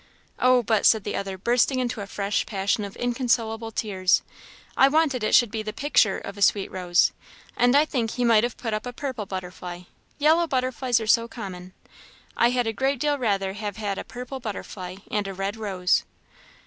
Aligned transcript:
"Oh, 0.39 0.63
but," 0.63 0.83
said 0.87 1.03
the 1.03 1.15
other, 1.15 1.37
bursting 1.37 1.77
out 1.77 1.81
into 1.83 2.01
a 2.01 2.07
fresh 2.07 2.43
passion 2.47 2.83
of 2.83 2.95
inconsolable 2.95 3.69
tears; 3.69 4.23
"I 4.75 4.87
wanted 4.87 5.23
it 5.23 5.35
should 5.35 5.51
be 5.51 5.61
the 5.61 5.73
picture 5.73 6.17
of 6.17 6.39
a 6.39 6.41
sweet 6.41 6.71
rose! 6.71 7.11
And 7.55 7.77
I 7.77 7.85
think 7.85 8.09
he 8.09 8.23
might 8.25 8.43
have 8.43 8.57
put 8.57 8.73
a 8.73 8.79
purple 8.79 9.27
butterfly 9.27 9.81
yellow 10.17 10.47
butterflies 10.47 10.99
are 10.99 11.05
so 11.05 11.27
common! 11.27 11.73
I 12.35 12.49
had 12.49 12.65
a 12.65 12.73
great 12.73 12.99
deal 12.99 13.19
rather 13.19 13.53
have 13.53 13.77
had 13.77 13.99
a 13.99 14.03
purple 14.03 14.39
butterfly 14.39 14.95
and 15.11 15.27
a 15.27 15.35
red 15.35 15.55
rose!" 15.55 16.03